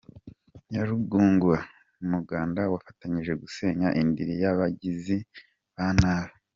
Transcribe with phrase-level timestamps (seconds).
[0.71, 1.53] Nyarugunga
[2.03, 5.17] Umuganda wabafashije gusenya indiri y’abagizi
[5.75, 6.35] ba nabi